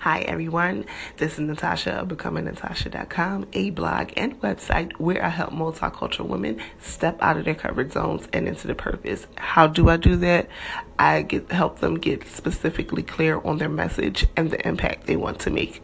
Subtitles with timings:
[0.00, 0.84] Hi, everyone.
[1.16, 7.20] This is Natasha of BecomingNatasha.com, a blog and website where I help multicultural women step
[7.20, 9.26] out of their comfort zones and into the purpose.
[9.34, 10.48] How do I do that?
[11.00, 15.40] I get help them get specifically clear on their message and the impact they want
[15.40, 15.82] to make.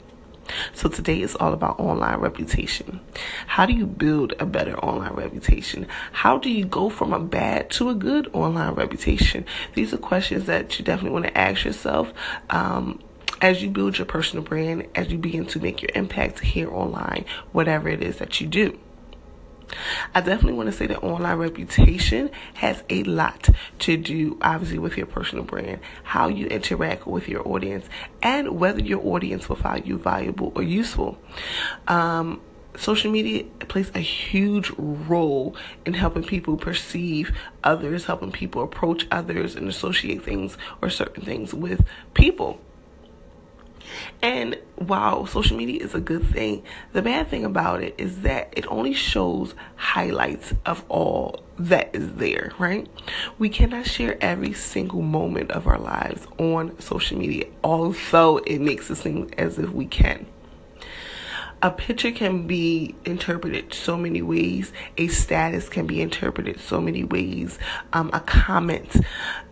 [0.74, 3.00] So today is all about online reputation.
[3.48, 5.88] How do you build a better online reputation?
[6.12, 9.44] How do you go from a bad to a good online reputation?
[9.74, 12.12] These are questions that you definitely want to ask yourself.
[12.50, 13.00] Um,
[13.44, 17.26] as you build your personal brand, as you begin to make your impact here online,
[17.52, 18.78] whatever it is that you do.
[20.14, 23.50] I definitely want to say that online reputation has a lot
[23.80, 27.86] to do, obviously, with your personal brand, how you interact with your audience,
[28.22, 31.18] and whether your audience will find you valuable or useful.
[31.86, 32.40] Um,
[32.78, 39.54] social media plays a huge role in helping people perceive others, helping people approach others,
[39.54, 42.58] and associate things or certain things with people.
[44.22, 48.52] And while social media is a good thing, the bad thing about it is that
[48.56, 52.88] it only shows highlights of all that is there, right?
[53.38, 58.90] We cannot share every single moment of our lives on social media, although it makes
[58.90, 60.26] it seem as if we can.
[61.62, 64.70] A picture can be interpreted so many ways.
[64.98, 67.58] A status can be interpreted so many ways.
[67.94, 68.94] Um, a comment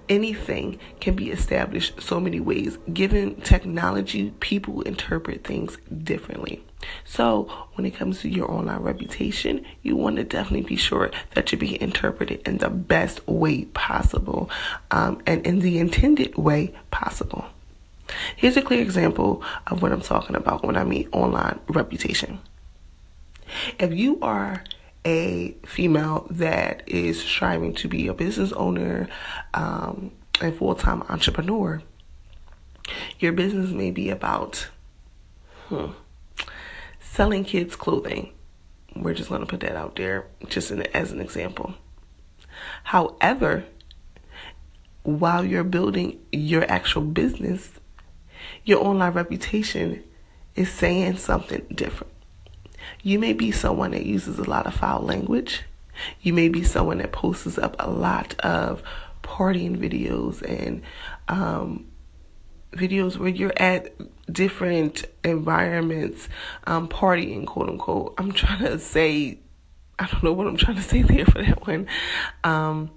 [0.08, 2.78] anything can be established so many ways.
[2.92, 6.62] Given technology, people interpret things differently.
[7.04, 7.44] So,
[7.74, 11.58] when it comes to your online reputation, you want to definitely be sure that you're
[11.58, 14.50] being interpreted in the best way possible
[14.90, 17.46] um, and in the intended way possible.
[18.36, 22.40] Here's a clear example of what I'm talking about when I mean online reputation.
[23.78, 24.64] If you are
[25.04, 29.08] a female that is striving to be a business owner,
[29.54, 31.82] um, a full time entrepreneur,
[33.18, 34.68] your business may be about
[35.68, 35.86] hmm,
[37.00, 38.32] selling kids clothing.
[38.94, 41.74] We're just going to put that out there just in, as an example.
[42.84, 43.64] However,
[45.02, 47.70] while you're building your actual business,
[48.64, 50.02] your online reputation
[50.54, 52.11] is saying something different.
[53.02, 55.62] You may be someone that uses a lot of foul language.
[56.20, 58.82] You may be someone that posts up a lot of
[59.22, 60.82] partying videos and
[61.28, 61.86] um,
[62.72, 63.94] videos where you're at
[64.32, 66.28] different environments,
[66.66, 68.14] um, partying, quote unquote.
[68.18, 69.38] I'm trying to say,
[69.98, 71.86] I don't know what I'm trying to say there for that one.
[72.44, 72.90] Um,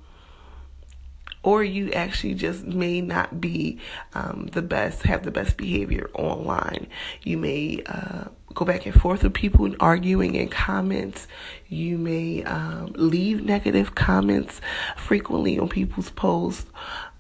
[1.44, 3.80] or you actually just may not be
[4.14, 6.88] um, the best, have the best behavior online.
[7.24, 8.26] You may uh,
[8.56, 11.28] go back and forth with people and arguing in comments.
[11.68, 14.62] You may um, leave negative comments
[14.96, 16.66] frequently on people's posts.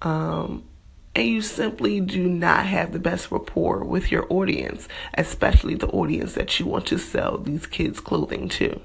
[0.01, 0.63] Um,
[1.13, 6.33] and you simply do not have the best rapport with your audience, especially the audience
[6.33, 8.81] that you want to sell these kids' clothing to.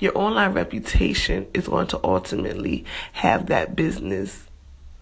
[0.00, 4.44] Your online reputation is going to ultimately have that business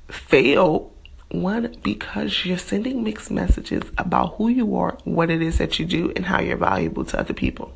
[0.08, 0.91] fail
[1.32, 5.86] one, because you're sending mixed messages about who you are, what it is that you
[5.86, 7.72] do, and how you're valuable to other people.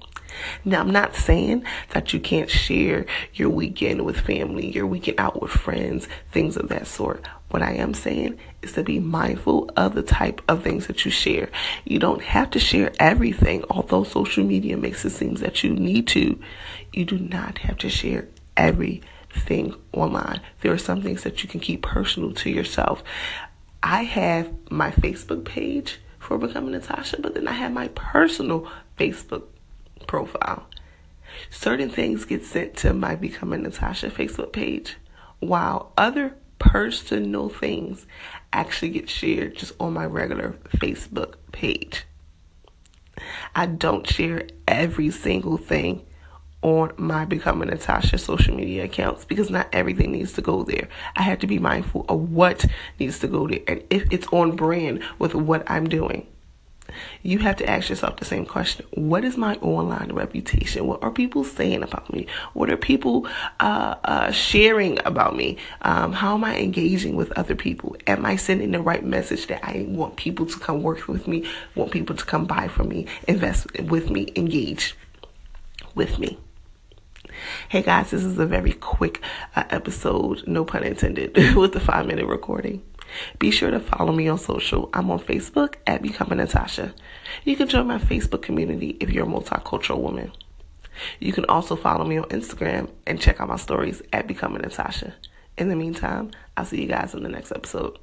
[0.65, 5.41] Now, I'm not saying that you can't share your weekend with family, your weekend out
[5.41, 7.27] with friends, things of that sort.
[7.49, 11.11] What I am saying is to be mindful of the type of things that you
[11.11, 11.49] share.
[11.85, 16.07] You don't have to share everything, although social media makes it seem that you need
[16.09, 16.39] to.
[16.93, 20.41] You do not have to share everything online.
[20.61, 23.03] There are some things that you can keep personal to yourself.
[23.89, 29.45] I have my Facebook page for Becoming Natasha, but then I have my personal Facebook
[30.09, 30.67] profile.
[31.51, 34.97] Certain things get sent to my Becoming Natasha Facebook page,
[35.39, 38.07] while other personal things
[38.53, 42.07] actually get shared just on my regular Facebook page.
[43.55, 46.05] I don't share every single thing
[46.67, 50.89] on my Becoming Natasha social media accounts because not everything needs to go there.
[51.15, 52.65] I have to be mindful of what
[52.99, 56.27] needs to go there and if it's on brand with what I'm doing.
[57.23, 58.85] You have to ask yourself the same question.
[58.95, 60.89] What is my online reputation?
[60.89, 62.27] What are people saying about me?
[62.55, 63.29] What are people
[63.61, 65.59] uh, uh, sharing about me?
[65.83, 67.97] Um, how am I engaging with other people?
[68.09, 71.49] Am I sending the right message that I want people to come work with me,
[71.77, 74.97] want people to come buy from me, invest with me, engage
[75.95, 76.39] with me?
[77.69, 79.21] Hey guys, this is a very quick
[79.55, 82.83] uh, episode, no pun intended, with the five minute recording.
[83.39, 84.91] Be sure to follow me on social.
[84.93, 86.95] I'm on Facebook at Becoming Natasha.
[87.45, 90.33] You can join my Facebook community if you're a multicultural woman.
[91.21, 95.15] You can also follow me on Instagram and check out my stories at Becoming Natasha.
[95.59, 97.99] In the meantime, I'll see you guys in the next episode.